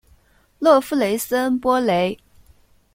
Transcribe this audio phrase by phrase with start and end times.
[0.57, 2.17] 勒夫雷斯恩波雷。